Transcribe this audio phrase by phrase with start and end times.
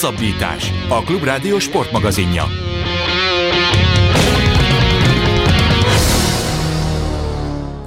[0.00, 0.72] Hosszabbítás.
[0.88, 2.42] A Klubrádió sportmagazinja.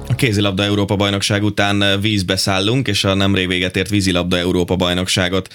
[0.08, 5.48] A kézilabda Európa bajnokság után vízbe szállunk, és a nemrég véget ért vízilabda Európa bajnokságot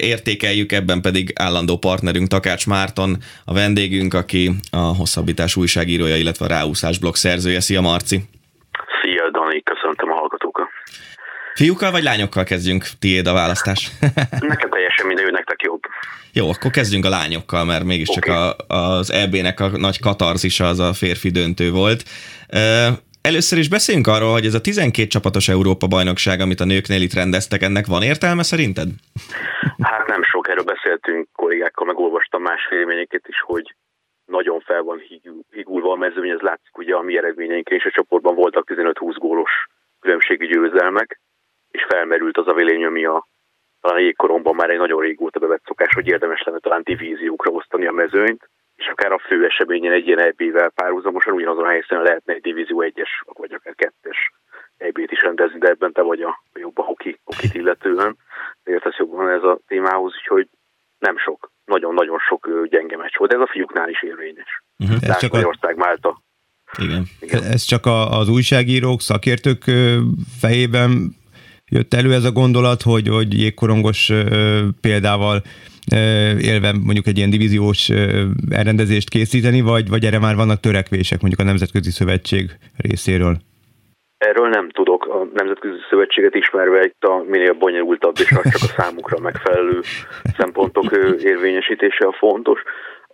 [0.00, 6.48] értékeljük, ebben pedig állandó partnerünk Takács Márton, a vendégünk, aki a hosszabbítás újságírója, illetve a
[6.48, 7.60] ráúszás blog szerzője.
[7.60, 8.20] Szia Marci!
[9.02, 10.05] Szia Dani, köszöntöm hallgatókat!
[11.56, 12.84] Fiúkkal vagy lányokkal kezdjünk?
[12.98, 13.90] Tiéd a választás.
[14.54, 15.80] Nekem teljesen minden, nektek jobb.
[16.32, 18.36] Jó, akkor kezdjünk a lányokkal, mert mégiscsak okay.
[18.36, 22.02] a, az EB-nek a nagy katarzisa az a férfi döntő volt.
[23.20, 27.62] Először is beszéljünk arról, hogy ez a 12 csapatos Európa-bajnokság, amit a nőknél itt rendeztek,
[27.62, 28.88] ennek van értelme szerinted?
[29.82, 33.74] Hát nem sok, erről beszéltünk kollégákkal, megolvastam más véleményeket is, hogy
[34.26, 35.02] nagyon fel van
[35.50, 39.50] higulva a mezőny, ez látszik ugye a mi eredményeinken is a csoportban voltak 15-20 gólos
[40.00, 41.20] különbségű győzelmek,
[41.76, 43.26] és felmerült az a vélemény, ami a
[43.80, 47.92] talán jégkoromban már egy nagyon régóta bevett szokás, hogy érdemes lenne talán divíziókra osztani a
[47.92, 52.40] mezőnyt, és akár a fő eseményen egy ilyen EB-vel párhuzamosan ugyanazon a helyszínen lehetne egy
[52.40, 54.18] divízió egyes, vagy akár kettes
[54.76, 58.16] EB-t is rendezni, de ebben te vagy a jobb a hoki, hokit illetően.
[58.64, 60.48] Értesz jobban ez a témához, úgyhogy
[60.98, 63.32] nem sok, nagyon-nagyon sok gyenge meccs volt.
[63.32, 64.62] Ez a fiúknál is érvényes.
[64.78, 65.08] Uh-huh.
[65.08, 65.74] Ez csak a...
[65.76, 66.22] Málta.
[66.78, 67.02] Igen.
[67.20, 67.42] Igen.
[67.42, 69.64] Ez csak a, az újságírók, szakértők
[70.40, 71.16] fejében
[71.70, 74.12] jött elő ez a gondolat, hogy, hogy jégkorongos
[74.80, 75.42] példával
[76.40, 77.88] élve mondjuk egy ilyen divíziós
[78.50, 83.36] elrendezést készíteni, vagy, vagy erre már vannak törekvések mondjuk a Nemzetközi Szövetség részéről?
[84.18, 85.06] Erről nem tudok.
[85.06, 89.80] A Nemzetközi Szövetséget ismerve itt a minél bonyolultabb és csak a számukra megfelelő
[90.38, 90.84] szempontok
[91.22, 92.62] érvényesítése a fontos.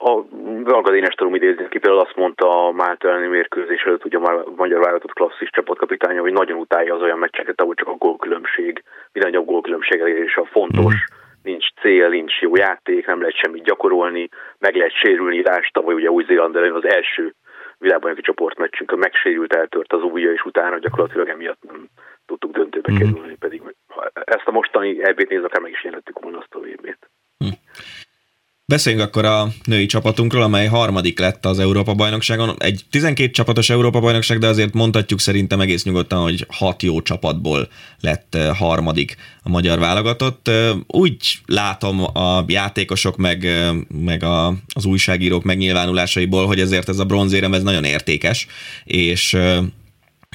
[0.05, 0.25] A
[0.64, 4.81] Valgadénes tudom idézni, aki például azt mondta a Málta elleni mérkőzés előtt, ugye a magyar
[4.81, 10.00] vállalatot klasszis csapatkapitánya, hogy nagyon utálja az olyan meccseket, ahol csak a gólkülönbség, nagyobb gólkülönbség
[10.00, 10.95] elérése a fontos.
[10.95, 15.95] Mm nincs cél, nincs jó játék, nem lehet semmit gyakorolni, meg lehet sérülni, rás tavaly
[15.95, 17.34] ugye Új-Zéland ellen az első
[17.78, 21.89] világbajnoki csoportmeccsünkön megsérült, eltört az ujja, és utána gyakorlatilag emiatt nem
[22.27, 22.96] tudtuk döntőbe mm.
[22.96, 26.58] kerülni, pedig ha ezt a mostani EB-t néz, akár meg is nyerhettük volna azt a
[26.58, 27.11] VB-t.
[27.45, 27.48] Mm.
[28.72, 32.55] Beszéljünk akkor a női csapatunkról, amely harmadik lett az Európa-bajnokságon.
[32.58, 37.68] Egy 12 csapatos Európa-bajnokság, de azért mondhatjuk szerintem egész nyugodtan, hogy hat jó csapatból
[38.00, 40.50] lett harmadik a magyar válogatott.
[40.86, 43.48] Úgy látom a játékosok meg,
[44.05, 48.46] meg a, az újságírók megnyilvánulásaiból, hogy ezért ez a bronzérem ez nagyon értékes,
[48.84, 49.36] és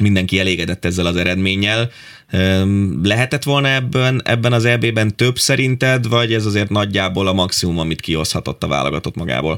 [0.01, 1.89] mindenki elégedett ezzel az eredménnyel.
[3.03, 8.01] Lehetett volna ebben, ebben az EB-ben több szerinted, vagy ez azért nagyjából a maximum, amit
[8.01, 9.55] kihozhatott a válogatott magából?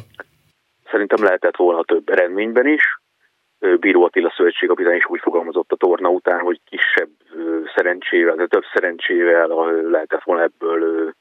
[0.92, 2.84] Szerintem lehetett volna több eredményben is.
[3.80, 7.10] Bíró Attila szövetségkapitány is úgy fogalmazott a torna után, hogy kisebb
[7.76, 9.48] szerencsével, de több szerencsével
[9.92, 11.14] lehetett volna ebből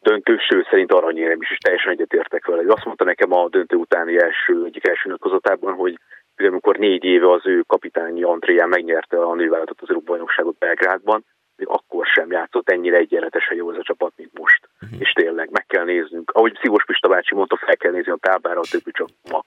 [0.00, 2.72] döntő, sőt szerint aranyérem is, és teljesen egyetértek vele.
[2.72, 5.98] Azt mondta nekem a döntő utáni első, egyik első nyilatkozatában, hogy
[6.46, 11.24] amikor négy éve az ő kapitányi Andréján megnyerte a nővállalatot az Európa bajnokságot Belgrádban,
[11.56, 14.68] még akkor sem játszott ennyire egyenletesen jó ez a csapat, mint most.
[14.82, 15.00] Uh-huh.
[15.00, 16.30] És tényleg meg kell néznünk.
[16.30, 19.44] Ahogy Szívos Pista bácsi mondta, fel kell nézni a táblára a többi csak ma.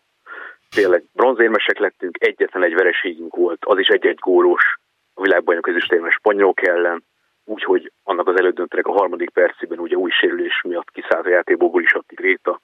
[0.75, 4.77] Tényleg bronzérmesek lettünk, egyetlen egy vereségünk volt, az is egy-egy gólos
[5.13, 7.03] a világbajnok ezüstérmes spanyolok ellen,
[7.45, 11.93] úgyhogy annak az elődöntőnek a harmadik percében ugye új sérülés miatt kiszállt a játékból is
[11.93, 12.61] addig Réta,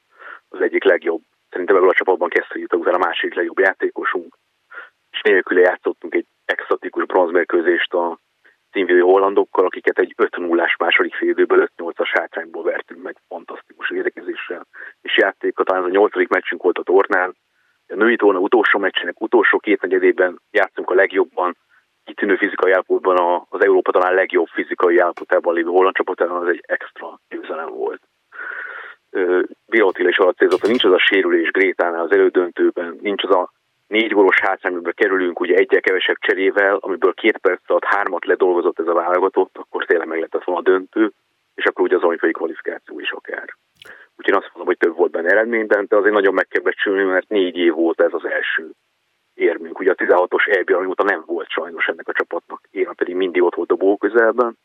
[0.50, 4.38] az egyik legjobb Szerintem ebből a csapatban kezdtük utána a másik legjobb játékosunk,
[5.12, 8.20] és nélküle játszottunk egy exotikus bronzmérkőzést a
[8.72, 14.68] címvédő hollandokkal, akiket egy 5 0 második félidőből 5-8-as hátrányból vertünk meg fantasztikus védekezéssel
[15.02, 15.66] és játékkal.
[15.66, 17.36] Talán ez a nyolcadik meccsünk volt a tornán.
[17.88, 21.58] A női torna utolsó meccsének utolsó két negyedében játszunk a legjobban,
[22.04, 27.20] kitűnő fizikai állapotban az Európa talán legjobb fizikai állapotában lévő holland csapatában az egy extra
[27.30, 28.02] győzelem volt.
[30.18, 33.52] Alatt célzott, hogy nincs az a sérülés Grétánál az elődöntőben, nincs az a
[33.88, 38.88] négy gólos hátszányba kerülünk ugye egyel kevesebb cserével, amiből két perc alatt hármat ledolgozott ez
[38.88, 41.12] a válogatott, akkor tényleg meg lett volna a döntő,
[41.56, 43.56] és akkor ugye az olimpiai kvalifikáció is akár.
[44.18, 47.30] Úgyhogy azt mondom, hogy több volt benne eredményben, de azért nagyon meg kell becsülni, mert
[47.30, 48.69] négy év volt ez az első
[49.34, 49.80] érmünk.
[49.80, 52.62] Ugye a 16-os EB, amióta nem volt sajnos ennek a csapatnak.
[52.72, 54.57] Én pedig mindig ott volt a ból közelben.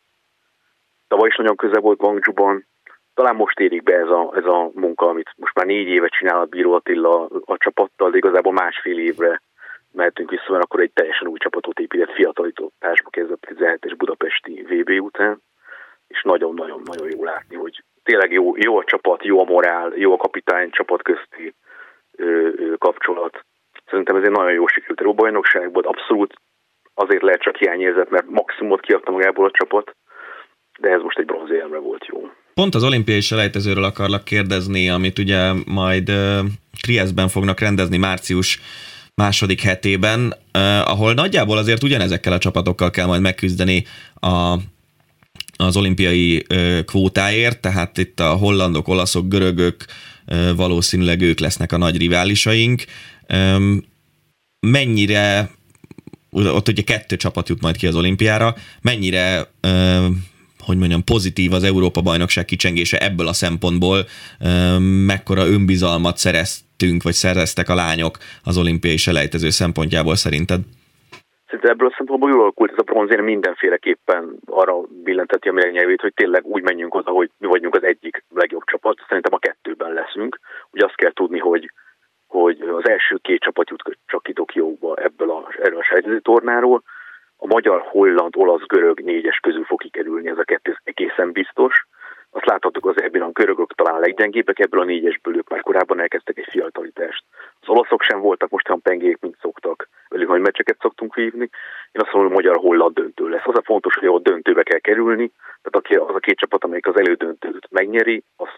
[1.08, 2.66] Tavaly is nagyon közel volt Guangzhouban,
[3.14, 6.40] talán most érik be ez a, ez a munka, amit most már négy éve csinál
[6.40, 9.42] a Bíró Attila a csapattal, de igazából másfél évre
[9.92, 15.42] mehetünk vissza, mert akkor egy teljesen új csapatot épített fiatalításba kezdett 17-es budapesti VB után,
[16.08, 20.16] és nagyon-nagyon-nagyon jó látni, hogy tényleg jó, jó a csapat, jó a morál, jó a
[20.16, 21.54] kapitány csapat közti
[22.16, 23.44] ö, ö, kapcsolat.
[23.86, 26.34] Szerintem ez egy nagyon jó sikerült bajnokság volt, abszolút
[26.94, 29.96] azért lehet csak hiányérzet, mert maximumot kiadta magából a csapat,
[30.80, 32.18] de ez most egy bronzéremre volt jó.
[32.54, 36.12] Pont az olimpiai selejtezőről akarlak kérdezni, amit ugye majd
[36.80, 38.60] Triestben fognak rendezni március
[39.14, 40.34] második hetében,
[40.84, 43.84] ahol nagyjából azért ugyanezekkel a csapatokkal kell majd megküzdeni
[44.14, 44.56] a,
[45.56, 46.46] az olimpiai
[46.84, 49.84] kvótáért, tehát itt a hollandok, olaszok, görögök,
[50.56, 52.84] valószínűleg ők lesznek a nagy riválisaink.
[54.60, 55.50] Mennyire
[56.30, 59.50] ott ugye kettő csapat jut majd ki az olimpiára, mennyire
[60.66, 63.98] hogy mondjam, pozitív az Európa-bajnokság kicsengése ebből a szempontból,
[65.06, 68.14] mekkora önbizalmat szereztünk, vagy szereztek a lányok
[68.44, 70.60] az olimpiai selejtező szempontjából szerinted?
[71.46, 76.14] Szerintem ebből a szempontból jól alakult ez a bronzér mindenféleképpen arra billenteti a nyelvét, hogy
[76.14, 78.96] tényleg úgy menjünk oda, hogy mi vagyunk az egyik legjobb csapat.
[79.08, 80.38] Szerintem a kettőben leszünk.
[80.70, 81.70] Ugye azt kell tudni, hogy
[82.26, 86.82] hogy az első két csapat jut csak ki Tokióba ebből a, erről a sejtező tornáról,
[87.36, 91.86] a magyar, holland, olasz, görög négyes közül fog kikerülni, ez a kettő egészen biztos.
[92.30, 96.00] Azt láthattuk az ebben a görögök talán a leggyengébbek, ebből a négyesből ők már korábban
[96.00, 97.24] elkezdtek egy fiatalitást.
[97.60, 101.48] Az olaszok sem voltak most pengék, mint szoktak, velük nagy meccseket szoktunk hívni.
[101.92, 103.46] Én azt mondom, hogy magyar holland döntő lesz.
[103.46, 105.32] Az a fontos, hogy ott döntőbe kell kerülni,
[105.62, 108.48] tehát az a két csapat, amelyik az elődöntőt megnyeri, az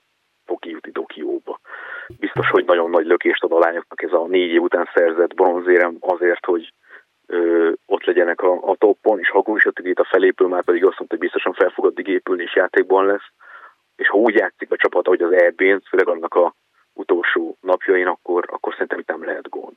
[0.47, 1.61] fog kijutni Tokióba.
[2.19, 5.97] Biztos, hogy nagyon nagy lökést ad a lányoknak ez a négy év után szerzett bronzérem
[6.01, 6.73] azért, hogy
[7.27, 11.17] ö, ott legyenek a, a toppon, és ha a a felépül, már pedig azt mondta,
[11.17, 13.29] hogy biztosan fel fog addig épülni, és játékban lesz.
[13.97, 16.55] És ha úgy játszik a csapat, hogy az EB-n, főleg annak a
[16.93, 19.77] utolsó napjain, akkor, akkor szerintem itt nem lehet gond.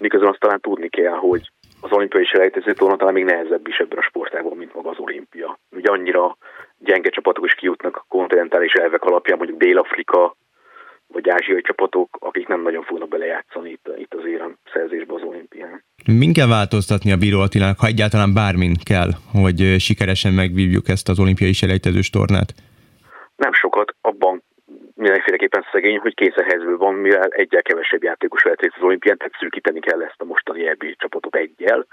[0.00, 1.50] Miközben azt talán tudni kell, hogy
[1.80, 5.58] az olimpiai selejtező torna talán még nehezebb is ebben a sportágban, mint maga az olimpia.
[5.70, 6.36] Ugye annyira
[6.78, 10.36] gyenge csapatok is kijutnak a kontinentális elvek alapján, mondjuk Dél-Afrika,
[11.08, 15.84] vagy ázsiai csapatok, akik nem nagyon fognak belejátszani itt, itt az érem szerzésbe az olimpián.
[16.06, 21.20] Min kell változtatni a Bíró Attilának, ha egyáltalán bármin kell, hogy sikeresen megvívjuk ezt az
[21.20, 22.54] olimpiai selejtezős tornát?
[23.36, 24.42] Nem sokat, abban
[24.94, 29.80] mindenféleképpen szegény, hogy kényszerhelyzetben van, mivel egyel kevesebb játékos lehet részt az olimpián, tehát szűkíteni
[29.80, 31.86] kell ezt a mostani EB csapatot egyel,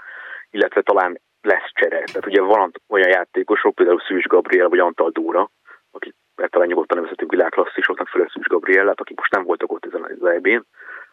[0.50, 2.02] illetve talán lesz csere.
[2.02, 5.50] Tehát ugye van olyan játékosok, például Szűs Gabriel vagy Antal Dóra,
[5.90, 10.28] akik talán nyugodtan nevezhetünk világklasszisoknak, főleg Szűs Gabriellát, akik most nem voltak ott ezen az
[10.28, 10.66] EB-n,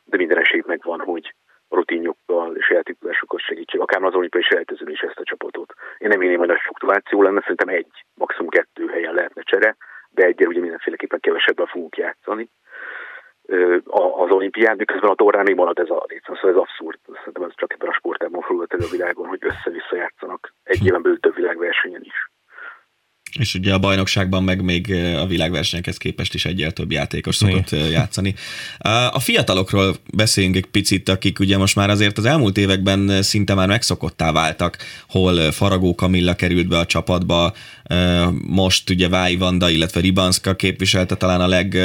[0.03, 1.33] de minden esély megvan, hogy
[1.69, 5.73] rutinjukkal és játékozásokkal segítség, akár az olimpiai selejtezőn is ezt a csapatot.
[5.97, 9.75] Én nem én hogy nagy fluktuáció lenne, szerintem egy, maximum kettő helyen lehetne csere,
[10.09, 12.49] de egyre ugye mindenféleképpen kevesebben fogunk játszani
[14.23, 16.99] az olimpián, miközben a torrán még marad ez a létszám, szóval ez abszurd.
[17.17, 21.01] Szerintem ez csak ebben a sportában fordult elő a világon, hogy össze-vissza játszanak egy éven
[21.01, 22.29] belül több világversenyen is.
[23.39, 27.89] És ugye a bajnokságban meg még a világversenyekhez képest is egyel több játékos szokott Igen.
[27.89, 28.35] játszani.
[29.11, 33.67] A fiatalokról beszéljünk egy picit, akik ugye most már azért az elmúlt években szinte már
[33.67, 37.53] megszokottá váltak, hol Faragó Kamilla került be a csapatba,
[38.47, 41.77] most ugye Vái Vanda, illetve Ribanska képviselte talán a leg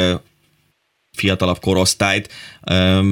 [1.17, 2.33] fiatalabb korosztályt.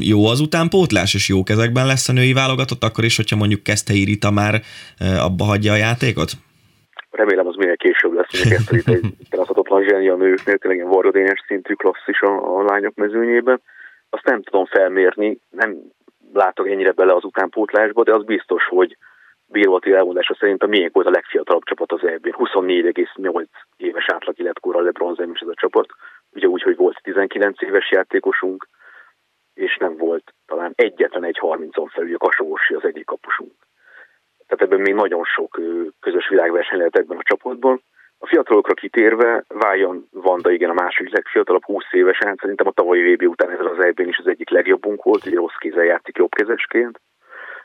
[0.00, 4.04] Jó az utánpótlás, és jó kezekben lesz a női válogatott, akkor is, hogyha mondjuk Keszthelyi
[4.04, 4.62] Rita már
[4.98, 6.36] abba hagyja a játékot?
[7.14, 11.44] Remélem az minél később lesz, ezt itt egy feladhatatlan zseni a nőknél, tényleg ilyen vargadényes
[11.46, 13.60] szintű klasszis a, a lányok mezőnyében.
[14.10, 15.76] Azt nem tudom felmérni, nem
[16.32, 18.96] látok ennyire bele az utánpótlásba, de az biztos, hogy
[19.46, 22.34] Bíró elmondása szerint a miénk volt a legfiatalabb csapat az EB-n.
[22.38, 23.46] 24,8
[23.76, 25.86] éves átlag életkorral lebronzem is ez a csapat.
[26.32, 28.68] Ugye úgy, hogy volt 19 éves játékosunk,
[29.54, 33.52] és nem volt talán egyetlen egy 30-on felül, a Kasósi az egyik kapusunk
[34.56, 35.60] tehát ebben még nagyon sok
[36.00, 37.82] közös világverseny lehet ebben a csapatban.
[38.18, 43.28] A fiatalokra kitérve, Váljon Vanda igen a második legfiatalabb, 20 évesen, szerintem a tavalyi VB
[43.28, 47.00] után ez az eb is az egyik legjobbunk volt, ugye rossz kézzel játszik jobbkezesként.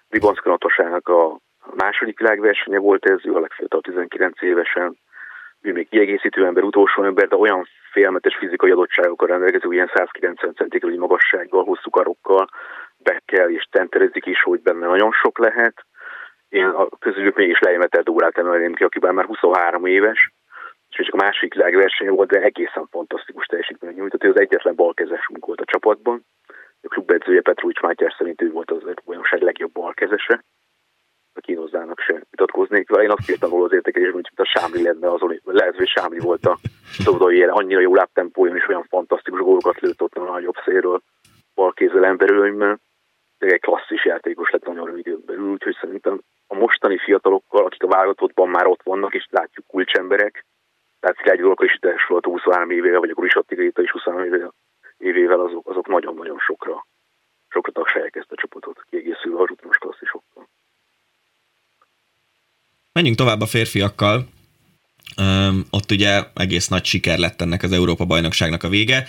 [0.10, 1.40] Ribanszka Natosának a
[1.76, 4.98] második világversenye volt ez, ő a legfiatalabb 19 évesen,
[5.62, 11.00] ő még kiegészítő ember, utolsó ember, de olyan félmetes fizikai adottságokkal rendelkező, ilyen 190 cm
[11.00, 12.50] magassággal, hosszú karokkal,
[12.98, 15.86] bekkel és tenterezik is, hogy benne nagyon sok lehet
[16.50, 20.32] én a közülük mégis lejemetett órát emelném ki, akiben már 23 éves,
[20.90, 24.24] és csak a másik világverseny volt, de egészen fantasztikus teljesítmény nyújtott.
[24.24, 26.26] Ő az egyetlen balkezesünk volt a csapatban.
[26.82, 30.44] A klubedzője Petrucs Mátyás szerint ő volt az bajnokság legjobb balkezese.
[31.34, 33.04] A kínozzának se vitatkoznék vele.
[33.04, 36.46] Én azt írtam volna az értékelésben, hogy a Sámli lenne az, lehet, hogy Sámli volt
[36.46, 36.58] a
[36.92, 41.02] szobdai annyira jó lábtempójon és olyan fantasztikus gólokat lőtt ott a nagyobb szélről
[41.56, 42.80] balkézzel emberölőmmel.
[43.38, 48.50] Egy klasszis játékos lett nagyon rövid belül, úgyhogy szerintem a mostani fiatalokkal, akik a válogatottban
[48.50, 50.46] már ott vannak, és látjuk kulcsemberek,
[51.00, 54.54] tehát Szilágyi Dolga is ide volt 23 évével, vagy a Guris Attigaita is 23 évével,
[54.98, 56.86] évével azok, azok nagyon-nagyon sokra,
[57.48, 60.48] sokra tagságják ezt a csapatot, kiegészülve a rutinos klasszisokkal.
[62.92, 64.26] Menjünk tovább a férfiakkal.
[65.70, 69.08] Ott ugye egész nagy siker lett ennek az Európa-bajnokságnak a vége,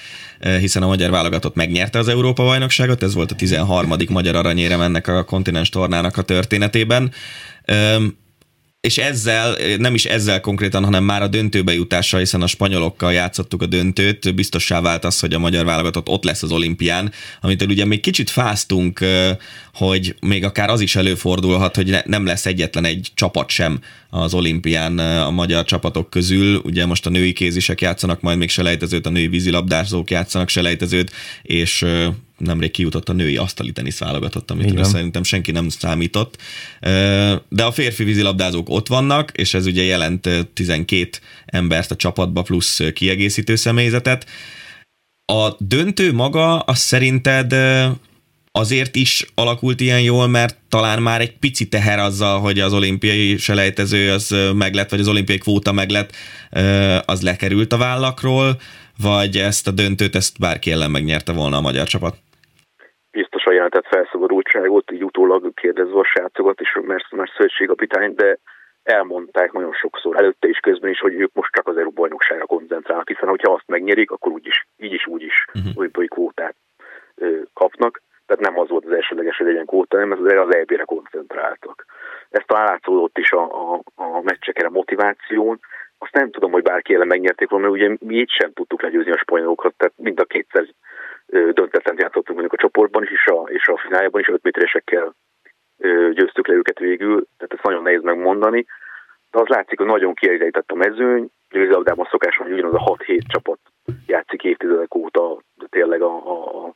[0.58, 3.94] hiszen a magyar válogatott megnyerte az Európa-bajnokságot, ez volt a 13.
[4.08, 7.12] magyar aranyérem ennek a kontinens tornának a történetében
[8.80, 13.62] és ezzel, nem is ezzel konkrétan, hanem már a döntőbe jutásra, hiszen a spanyolokkal játszottuk
[13.62, 17.84] a döntőt, biztossá vált az, hogy a magyar válogatott ott lesz az olimpián, amit ugye
[17.84, 19.04] még kicsit fáztunk,
[19.74, 24.98] hogy még akár az is előfordulhat, hogy nem lesz egyetlen egy csapat sem az olimpián
[24.98, 26.60] a magyar csapatok közül.
[26.64, 31.86] Ugye most a női kézisek játszanak, majd még selejtezőt, a női vízilabdázók játszanak selejtezőt, és
[32.40, 36.36] nemrég kijutott a női asztali tenisz válogatott, amit szerintem senki nem számított.
[37.48, 41.10] De a férfi vízilabdázók ott vannak, és ez ugye jelent 12
[41.46, 44.26] embert a csapatba plusz kiegészítő személyzetet.
[45.32, 47.54] A döntő maga, az szerinted
[48.52, 53.36] azért is alakult ilyen jól, mert talán már egy pici teher azzal, hogy az olimpiai
[53.36, 56.14] selejtező az meglett, vagy az olimpiai kvóta meglett,
[57.04, 58.60] az lekerült a vállakról,
[58.98, 62.16] vagy ezt a döntőt, ezt bárki ellen megnyerte volna a magyar csapat?
[63.10, 68.38] Biztosan jelentett felszabadultságot, így utólag kérdezve a srácokat is, mert, mert szövetségkapitány, de
[68.82, 73.08] elmondták nagyon sokszor, előtte is közben is, hogy ők most csak az EU bajnokságra koncentrálnak,
[73.08, 75.72] hiszen hogyha azt megnyerik, akkor úgyis, így is úgy is uh-huh.
[75.76, 76.54] olimpiai kvótát
[77.14, 78.02] ö, kapnak.
[78.26, 81.84] Tehát nem az volt az elsődleges, hogy legyen kvóta, nem, ez az EB-re koncentráltak.
[82.30, 85.60] Ez talán látszódott is a, a, a meccseken a motiváción.
[85.98, 89.10] Azt nem tudom, hogy bárki ellen megnyerték volna, mert ugye mi így sem tudtuk legyőzni
[89.10, 90.66] a spanyolokat, tehát mind a kétszer
[91.30, 95.14] döntetlen játszottunk mondjuk a csoportban is, és a, és a fináljában is 5 méteresekkel
[96.12, 98.66] győztük le őket végül, tehát ezt nagyon nehéz megmondani.
[99.30, 103.58] De az látszik, hogy nagyon kiegyenlített a mezőny, vízilabdában szokás, hogy ugyanaz a 6-7 csapat
[104.06, 106.14] játszik évtizedek óta, de tényleg a,
[106.66, 106.74] a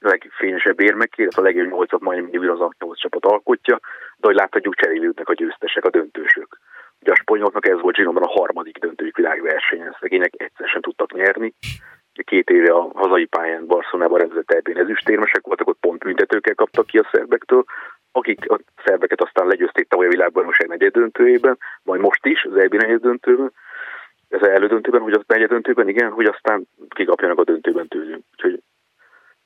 [0.00, 3.80] legfényesebb érmekért, a legjobb 8 majdnem mindig az a 8 csapat alkotja,
[4.16, 6.58] de hogy láthatjuk, cserélődnek a győztesek, a döntősök.
[7.00, 11.54] Ugye a spanyoloknak ez volt Zsinóban a harmadik döntőjük világversenyen, szegények egyszer sem tudtak nyerni,
[12.22, 16.98] két éve a hazai pályán Barcelonában rendezett ebbén ezüstérmesek voltak, ott pont büntetőkkel kaptak ki
[16.98, 17.64] a szerbektől,
[18.12, 22.74] akik a szerbeket aztán legyőzték tavaly a világbajnokság negyed döntőjében, majd most is az EB
[22.74, 23.52] negyed döntőben,
[24.28, 28.24] ez az elődöntőben, hogy a negyed döntőben, igen, hogy aztán kikapjanak a döntőben tőlünk.
[28.32, 28.62] Úgyhogy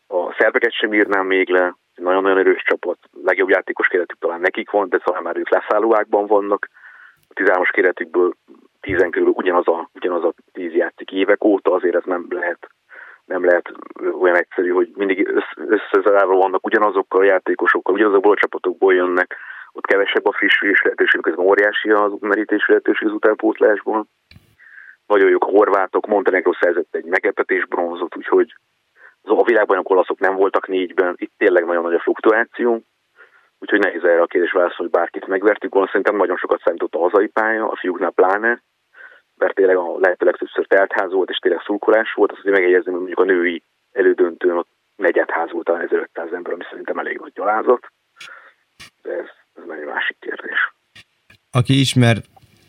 [0.07, 4.89] a szerbeket sem írnám még le, nagyon-nagyon erős csapat, legjobb játékos keretük talán nekik van,
[4.89, 6.69] de szóval már ők leszállóákban vannak.
[7.29, 8.35] A 13-as keretükből
[8.89, 12.69] tízen körül ugyanaz a, ugyanaz a tíz játszik évek óta, azért ez nem lehet
[13.25, 13.73] nem lehet
[14.21, 15.29] olyan egyszerű, hogy mindig
[15.67, 19.37] összezárva vannak ugyanazokkal a játékosokkal, ugyanazokból a csapatokból jönnek,
[19.73, 24.07] ott kevesebb a frissülés lehetőség, közben óriási az merítési lehetőség az utánpótlásból.
[25.07, 28.55] Nagyon jók a horvátok, Montenegro szerzett egy meglepetés bronzot, úgyhogy
[29.23, 32.83] a világbajnok olaszok nem voltak négyben, itt tényleg nagyon nagy a fluktuáció,
[33.59, 35.89] úgyhogy nehéz erre a kérdés válaszolni, hogy bárkit megvertük volna.
[35.89, 38.63] Szerintem nagyon sokat számított a hazai pálya, a fiúknál pláne,
[39.39, 43.01] mert tényleg a lehető legtöbbször teltház volt, és tényleg szurkolás volt, azt azért megjegyezni, hogy
[43.01, 47.87] mondjuk a női elődöntőn ott negyedház volt a 1500 ember, ami szerintem elég nagy gyalázat,
[49.03, 50.73] de ez, ez már egy másik kérdés.
[51.51, 52.17] Aki ismer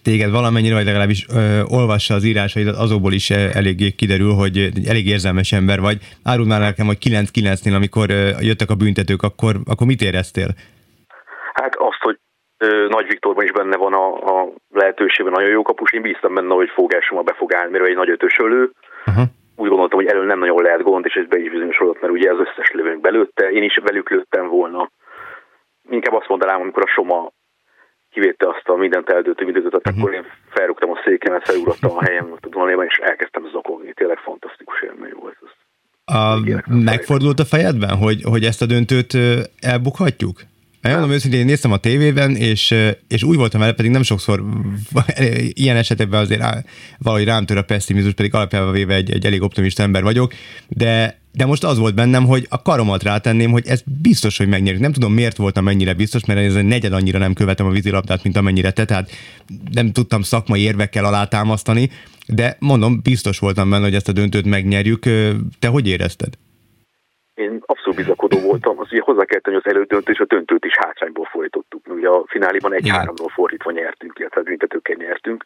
[0.03, 5.51] téged valamennyire, vagy legalábbis ö, olvassa az írásaidat, azokból is eléggé kiderül, hogy elég érzelmes
[5.51, 5.97] ember vagy.
[6.23, 10.47] Áruld már nekem, hogy 9-9-nél, amikor ö, jöttek a büntetők, akkor, akkor mit éreztél?
[11.53, 11.99] Hát hogy
[12.68, 15.92] nagy Viktorban is benne van a, a lehetőségben nagyon jó kapus.
[15.92, 18.72] Én bíztam benne, hogy fogásommal be fog állni, mert egy nagy ötösölő.
[19.06, 19.24] Uh-huh.
[19.56, 22.32] Úgy gondoltam, hogy elő nem nagyon lehet gond, és ez be is bizonyosodott, mert ugye
[22.32, 23.51] az összes lövőnk belőtte.
[23.51, 24.92] Én is velük lőttem volna.
[25.89, 27.32] Inkább azt mondanám, amikor a Soma
[28.12, 29.98] kivétte azt a mindent eldőtő mindent, uh-huh.
[29.98, 33.94] akkor én felrúgtam a székemet, felugrottam a helyem a Dunalében, és elkezdtem zokogni.
[33.94, 35.50] Tényleg fantasztikus élmény volt ez.
[36.16, 39.13] A, megfordult a fejedben, hogy, hogy ezt a döntőt
[39.62, 40.38] elbukhatjuk?
[40.81, 42.75] Megmondom őszintén, én néztem a tévében, és,
[43.07, 44.43] és úgy voltam vele, pedig nem sokszor
[45.63, 46.43] ilyen esetekben azért
[46.98, 50.33] valahogy rám tör a pessimizmus, pedig alapjában véve egy, egy elég optimista ember vagyok,
[50.67, 54.81] de de most az volt bennem, hogy a karomat rátenném, hogy ez biztos, hogy megnyerjük.
[54.81, 58.24] Nem tudom, miért voltam mennyire biztos, mert ez egy negyed annyira nem követem a vízilabdát,
[58.24, 59.12] mint amennyire te, tehát
[59.71, 61.89] nem tudtam szakmai érvekkel alátámasztani,
[62.27, 65.03] de mondom, biztos voltam benne, hogy ezt a döntőt megnyerjük.
[65.59, 66.38] Te hogy érezted?
[67.39, 67.59] én
[67.89, 71.25] abszolút bizakodó voltam, az ugye hozzá kell tenni, az elődöntő és a döntőt is hátrányból
[71.25, 71.88] folytottuk.
[71.88, 75.46] Ugye a fináliban egy háromról fordítva nyertünk, illetve büntetőkkel nyertünk.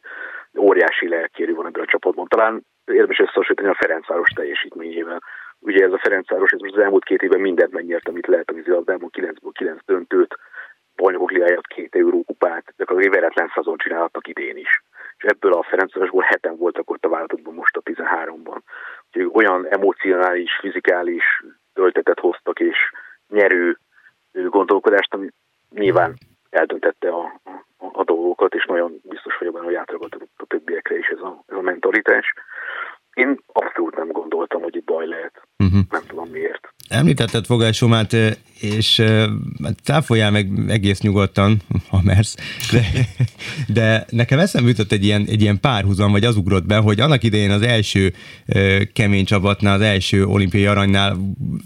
[0.58, 2.26] Óriási lelkérű van ebben a csapatban.
[2.28, 5.22] Talán érdemes összehasonlítani a Ferencváros teljesítményével.
[5.58, 8.54] Ugye ez a Ferencváros ez most az elmúlt két évben mindent megnyert, amit lehet a
[8.54, 10.38] vízilabdában, 9-ből 9 döntőt,
[10.96, 14.82] bajnokok ligáját, két eurókupát, de a veretlen szezon csinálhatnak idén is.
[15.16, 18.58] És ebből a Ferencvárosból heten voltak ott a vállalatban most a 13-ban.
[19.06, 21.24] Úgyhogy olyan emocionális, fizikális
[21.74, 22.76] töltetet hoztak, és
[23.28, 23.78] nyerő
[24.32, 25.28] gondolkodást, ami
[25.70, 26.14] nyilván
[26.50, 27.40] eldöntette a,
[27.78, 30.94] a, a dolgokat, és nagyon biztos vagyok benne, hogy átragadott a többiekre
[33.14, 35.42] Én abszolút nem gondoltam, hogy itt baj lehet.
[35.58, 35.80] Uh-huh.
[35.90, 36.68] Nem tudom miért.
[36.88, 38.12] Említetted Fogásomát,
[38.60, 39.02] és
[39.82, 41.56] cáfoljál meg egész nyugodtan,
[41.90, 42.34] ha mersz,
[42.70, 42.80] de,
[43.68, 47.22] de nekem eszembe jutott egy ilyen, egy ilyen párhuzam, vagy az ugrott be, hogy annak
[47.22, 48.12] idején az első
[48.92, 51.16] kemény csapatnál, az első olimpiai aranynál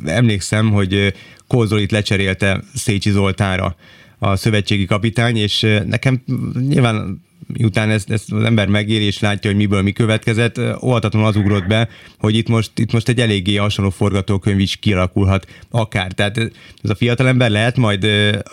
[0.04, 1.14] emlékszem, hogy
[1.46, 3.76] Kózolit lecserélte Szécsi Zoltánra
[4.18, 6.22] a szövetségi kapitány, és nekem
[6.68, 7.26] nyilván
[7.56, 11.66] miután ezt, ezt az ember megéri és látja, hogy miből mi következett, óvatatlanul az ugrott
[11.66, 11.88] be,
[12.18, 16.12] hogy itt most, itt most egy eléggé hasonló forgatókönyv is kialakulhat akár.
[16.12, 16.36] Tehát
[16.82, 18.04] ez a fiatalember lehet majd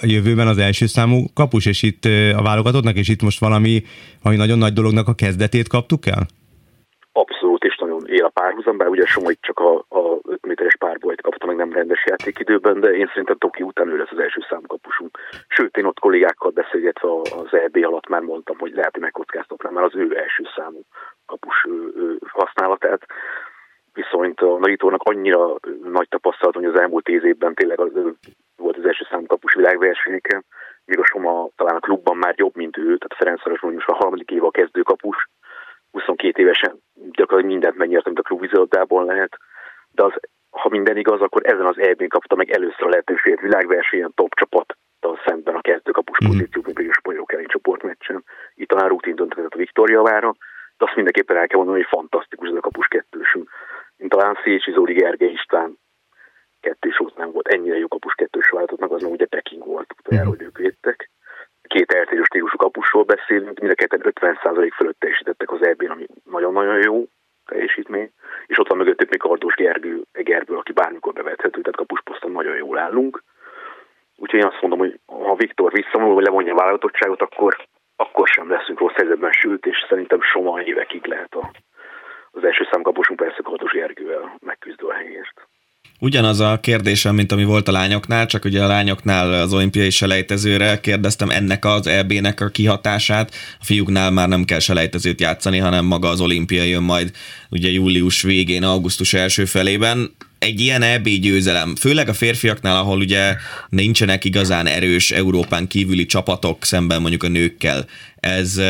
[0.01, 3.83] a jövőben az első számú kapus, és itt a válogatottnak, és itt most valami,
[4.21, 6.27] valami nagyon nagy dolognak a kezdetét kaptuk el?
[7.11, 9.85] Abszolút, és nagyon él a párhuzam, bár ugye Somogy csak a
[10.27, 14.11] 5 méteres párbolyt kapta meg nem rendes játékidőben, de én szerintem Toki után ő lesz
[14.11, 15.17] az első számú kapusunk.
[15.47, 19.83] Sőt, én ott kollégákkal beszélgetve az EB alatt már mondtam, hogy lehet, hogy megkockáztatnám már
[19.83, 20.81] az ő első számú
[21.25, 21.67] kapus
[22.27, 23.05] használatát.
[23.93, 27.91] Viszont a nagyítónak annyira nagy tapasztalat, hogy az elmúlt tíz évben tényleg az,
[28.55, 30.45] volt az első számú kapus világversenyeken,
[30.85, 33.95] míg a Soma talán a klubban már jobb, mint ő, tehát Ferenc hogy most a
[33.95, 35.29] harmadik éve a kezdőkapus,
[35.91, 39.37] 22 évesen gyakorlatilag mindent megnyert, amit a klubvizoldából lehet,
[39.95, 40.13] de az,
[40.49, 44.77] ha minden igaz, akkor ezen az EB-n kapta meg először a lehetőséget világversenyen top csapat
[44.99, 46.27] a szemben a kezdőkapus mm.
[46.27, 48.23] pozíciót, mint a spanyolok elleni csoportmeccsen.
[48.53, 50.35] Itt talán rutin döntetett a Viktória vára,
[50.77, 53.49] de azt mindenképpen el kell mondani, hogy fantasztikus ez a kapus kettősünk.
[53.97, 55.77] Mint talán Szécsi Zóri Gergely István
[56.59, 60.41] kettős ott nem volt ennyire jó kapus kettős váltottnak, az ugye Peking volt, utoljára, hogy
[60.41, 61.09] ők védtek
[61.61, 66.81] két eltérő stílusú kapusról beszélünk, mind a ketten 50% fölött teljesítettek az eb ami nagyon-nagyon
[66.81, 67.05] jó
[67.45, 68.11] teljesítmény,
[68.45, 72.77] és ott van mögöttük még Kardos Gergő Egerből, aki bármikor bevethető, tehát kapusposzton nagyon jól
[72.77, 73.23] állunk.
[74.17, 77.55] Úgyhogy én azt mondom, hogy ha Viktor visszamondja, hogy levonja a válogatottságot, akkor,
[77.95, 81.51] akkor sem leszünk rossz helyzetben sült, és szerintem Soma évekig lehet a,
[82.31, 85.47] az első számkapusunk persze Kardos Gergővel megküzdő a helyért.
[85.99, 90.79] Ugyanaz a kérdésem, mint ami volt a lányoknál, csak ugye a lányoknál az olimpiai selejtezőre
[90.79, 93.33] kérdeztem ennek az EB-nek a kihatását.
[93.59, 97.11] A fiúknál már nem kell selejtezőt játszani, hanem maga az olimpia jön majd
[97.49, 100.15] ugye július végén, augusztus első felében.
[100.39, 103.35] Egy ilyen EB győzelem, főleg a férfiaknál, ahol ugye
[103.69, 108.61] nincsenek igazán erős Európán kívüli csapatok szemben mondjuk a nőkkel, ez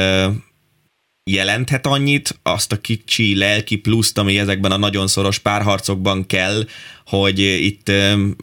[1.32, 6.60] jelenthet annyit, azt a kicsi lelki pluszt, ami ezekben a nagyon szoros párharcokban kell,
[7.06, 7.88] hogy itt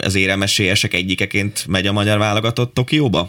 [0.07, 3.23] az éremesélyesek egyikeként megy a magyar válogatott Tokióba?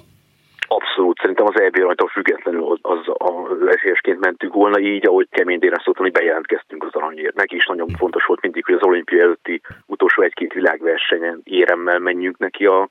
[0.78, 3.32] Abszolút, szerintem az EB rajta függetlenül az, az a
[3.76, 7.36] esélyesként mentünk volna így, ahogy kemény délen szóltam, hogy bejelentkeztünk az aranyért.
[7.36, 12.38] Neki is nagyon fontos volt mindig, hogy az olimpia előtti utolsó egy-két világversenyen éremmel menjünk
[12.38, 12.90] neki a,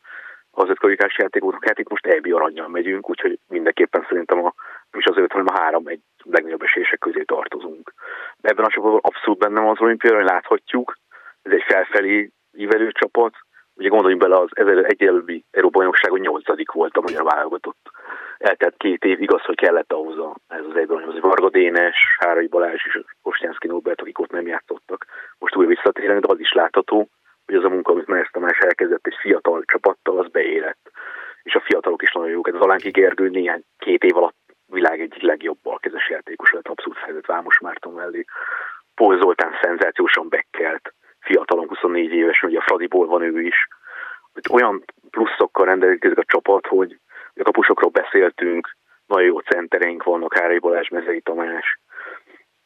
[0.51, 1.65] az öt karikás játékoknak.
[1.67, 4.55] Hát itt most EB aranyjal megyünk, úgyhogy mindenképpen szerintem a,
[4.99, 7.93] is az öt, hanem a három egy legnagyobb esélyesek közé tartozunk.
[8.41, 10.97] Ebben a csapatban abszolút bennem az olimpiára, láthatjuk,
[11.43, 13.35] ez egy felfelé ívelő csapat.
[13.75, 14.49] Ugye gondoljunk bele, az
[14.83, 17.91] egy előbbi Európa-bajnokságon nyolcadik volt a magyar válogatott.
[18.39, 22.47] Eltelt két év, igaz, hogy kellett ahhoz a, ez az egyben, hogy Varga Dénes, Hárai
[22.47, 25.07] Balázs és Kostjánszki Norbert, akik ott nem játszottak.
[25.39, 27.09] Most újra visszatérnek, de az is látható,
[27.47, 30.91] hogy az a munka, amit Mersz Tamás elkezdett egy fiatal csapattal, az beérett.
[31.43, 32.49] És a fiatalok is nagyon jók.
[32.49, 34.37] Ez az Alánki Gergő néhány két év alatt
[34.73, 38.25] világ egyik legjobb balkezes játékos lett, abszolút fejlett Vámos Márton mellé.
[38.95, 43.69] Paul Zoltán szenzációsan bekkelt, fiatalon 24 éves, ugye a Fradiból van ő is.
[44.33, 46.99] Hogy olyan pluszokkal rendelkezik a csapat, hogy
[47.35, 51.81] a kapusokról beszéltünk, nagyon jó centereink vannak, Hárai Balázs, Mezei Tamás.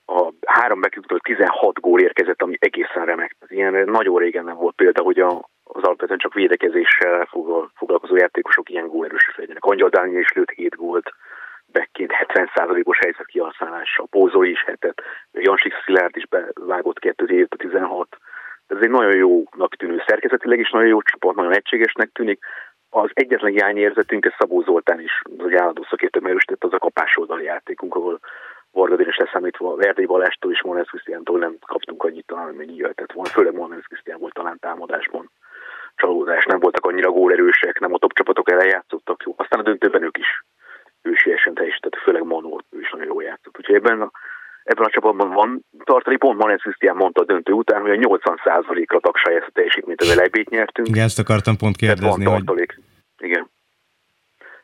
[0.06, 3.36] A három beküktől 16 gól érkezett, ami egészen remek.
[3.46, 7.28] Ilyen nagyon régen nem volt példa, hogy a, az alapvetően csak védekezéssel
[7.74, 9.64] foglalkozó játékosok ilyen gólerősek legyenek.
[9.64, 11.12] Angyal Dániel is lőtt 7 gólt,
[11.78, 18.16] bekként 70%-os helyzet kihasználása, Pózoli is hetet, Jansik Szilárd is bevágott 2016.
[18.66, 22.38] Ez egy nagyon jónak tűnő szerkezetileg is nagyon jó csapat, nagyon egységesnek tűnik.
[22.90, 27.94] Az egyetlen hiányérzetünk, ez Szabó Zoltán is, az állandó szakértő megerősített, az a kapásoldali játékunk,
[27.94, 28.18] ahol
[28.70, 33.30] Vargadén is leszámítva Verdei Balástól és Monez Krisztiántól nem kaptunk annyit talán, amennyi jöhetett volna.
[33.30, 35.30] Főleg Monez Krisztián volt talán támadásban
[35.96, 39.34] csalódás, nem voltak annyira gólerősek, nem a top csapatok ellen játszottak jó.
[39.36, 40.44] Aztán a döntőben ők is
[41.06, 43.58] ősiesen teljesített, főleg Manó ő is nagyon jól játszott.
[43.58, 44.10] Úgyhogy ebben a,
[44.64, 49.00] ebben a csapatban van tartalék, pont Manez Krisztián mondta a döntő után, hogy a 80%-ra
[49.00, 50.88] tagsálja ezt a teljesítményt, az elejbét nyertünk.
[50.88, 52.24] Igen, ezt akartam pont kérdezni.
[52.24, 52.74] van tartalék.
[52.74, 53.28] Hogy...
[53.28, 53.50] Igen.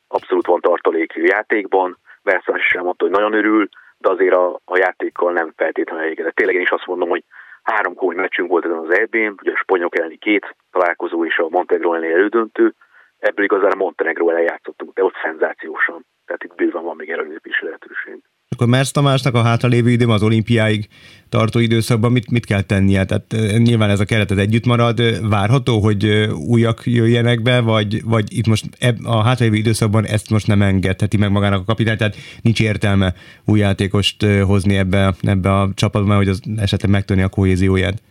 [0.09, 1.99] Abszolút van tartalék játékban.
[2.23, 6.35] Verszás sem mondta, hogy nagyon örül, de azért a, a játékkal nem feltétlenül elégedett.
[6.35, 7.25] Tényleg én is azt mondom, hogy
[7.63, 11.49] három kóny meccsünk volt ezen az EB-n, ugye a spanyolok elleni két találkozó és a
[11.49, 12.75] Montenegro elleni elődöntő,
[13.19, 16.05] ebből igazán a Montenegro ellen játszottunk, de ott szenzációsan.
[16.33, 18.23] Tehát itt bőven van még előlépési lehetőség.
[18.49, 20.89] Akkor Mersz Tamásnak a hátralévő időm az olimpiáig
[21.29, 23.05] tartó időszakban mit, mit kell tennie?
[23.05, 26.07] Tehát nyilván ez a keret az együtt marad, várható, hogy
[26.49, 31.17] újak jöjjenek be, vagy, vagy itt most eb, a hátralévő időszakban ezt most nem engedheti
[31.17, 33.15] meg magának a kapitány, tehát nincs értelme
[33.45, 38.03] új játékost hozni ebbe, ebbe a csapatba, hogy az esetleg megtörni a kohézióját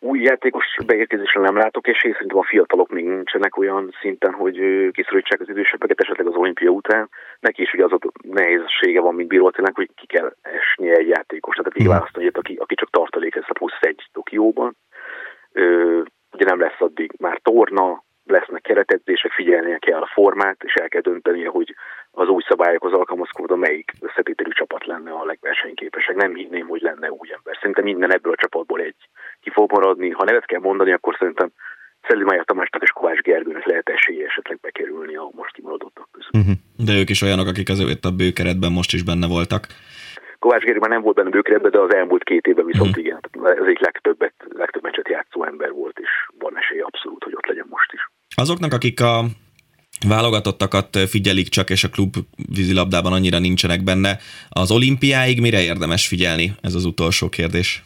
[0.00, 4.56] új játékos beérkezésre nem látok, és én szerintem a fiatalok még nincsenek olyan szinten, hogy
[4.90, 7.08] kiszorítsák az idősebbeket, esetleg az olimpia után.
[7.40, 11.56] Neki is ugye az a nehézsége van, mint Bíró hogy ki kell esnie egy játékos,
[11.56, 14.76] tehát végigválasztani egyet, aki, aki csak tartalék ezt a plusz egy Tokióban.
[15.52, 16.00] Ö,
[16.32, 21.00] ugye nem lesz addig már torna, lesznek keretedzések, figyelnie kell a formát, és el kell
[21.00, 21.74] döntenie, hogy
[22.10, 26.16] az új szabályokhoz alkalmazkodva melyik összetételű csapat lenne a legversenyképesebb.
[26.16, 27.56] Nem hinném, hogy lenne új ember.
[27.56, 29.08] Szerintem minden ebből a csapatból egy
[29.40, 30.10] ki fog maradni.
[30.10, 31.50] Ha nevet kell mondani, akkor szerintem
[32.08, 36.34] Szeli Maja Tamásnak és Kovács Gergőnek lehet esélye esetleg bekerülni a most kimaradottak között.
[36.34, 36.54] Uh-huh.
[36.90, 39.66] De ők is olyanok, akik azért a bőkeretben most is benne voltak.
[40.38, 43.04] Kovács Gergő már nem volt benne bőkeretben, de az elmúlt két évben viszont uh-huh.
[43.04, 43.20] igen.
[43.44, 47.66] Ez egy legtöbbet, legtöbb meccset játszó ember volt, és van esély abszolút, hogy ott legyen
[47.68, 48.00] most is.
[48.34, 49.24] Azoknak, akik a
[50.08, 52.14] válogatottakat figyelik csak, és a klub
[52.54, 56.52] vízilabdában annyira nincsenek benne, az olimpiáig mire érdemes figyelni?
[56.60, 57.82] Ez az utolsó kérdés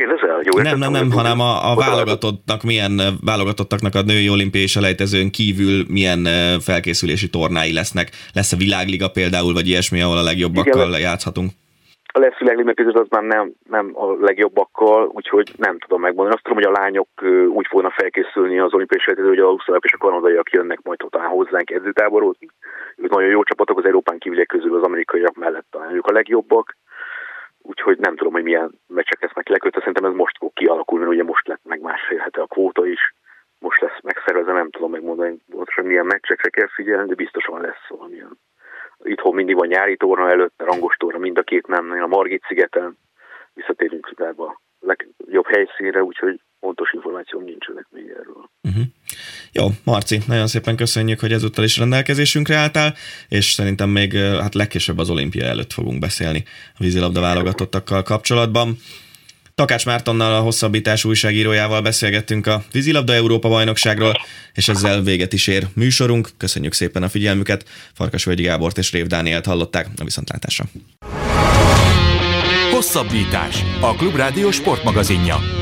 [0.00, 0.40] kérdezel?
[0.48, 2.94] Jó, nem, nem, nem, hanem a, a válogatottnak milyen
[3.30, 6.20] válogatottaknak a női olimpiai selejtezőn kívül milyen
[6.68, 8.08] felkészülési tornái lesznek.
[8.38, 11.50] Lesz a világliga például, vagy ilyesmi, ahol a legjobbakkal Igen, játszhatunk?
[12.12, 16.34] A lesz világliga között az már nem, nem a legjobbakkal, úgyhogy nem tudom megmondani.
[16.34, 17.08] Azt tudom, hogy a lányok
[17.58, 21.28] úgy fognak felkészülni az olimpiai selejtező, hogy a ausztrálok és a kanadaiak jönnek majd talán
[21.28, 22.46] hozzánk edzőtáborozni.
[22.96, 26.76] Ők nagyon jó csapatok az Európán kívüliek közül az amerikaiak mellett talán ők a legjobbak
[27.62, 31.24] úgyhogy nem tudom, hogy milyen meccsek lesznek lekötve, szerintem ez most fog kialakulni, mert ugye
[31.24, 33.14] most lett meg másfél hete a kvóta is,
[33.58, 38.38] most lesz megszervezve, nem tudom megmondani pontosan milyen meccsekre kell figyelni, de biztosan lesz valamilyen.
[39.02, 42.98] Itthon mindig van nyári torna előtt, rangos torna mind a két nem, a Margit szigeten,
[43.54, 48.50] visszatérünk a legjobb helyszínre, úgyhogy pontos információm nincsenek még erről.
[48.62, 48.84] Uh-huh.
[49.52, 52.94] Jó, Marci, nagyon szépen köszönjük, hogy ezúttal is rendelkezésünkre álltál,
[53.28, 56.44] és szerintem még hát legkésőbb az olimpia előtt fogunk beszélni
[56.74, 58.78] a vízilabda válogatottakkal kapcsolatban.
[59.54, 64.12] Takács Mártonnal, a hosszabbítás újságírójával beszélgettünk a vízilabda Európa bajnokságról,
[64.54, 66.28] és ezzel véget is ér műsorunk.
[66.36, 67.64] Köszönjük szépen a figyelmüket.
[67.94, 70.64] Farkas Völgyi Gábort és Rév Dánielt hallották a viszontlátásra.
[72.70, 73.62] Hosszabbítás.
[73.80, 75.59] A Klubrádió sportmagazinja.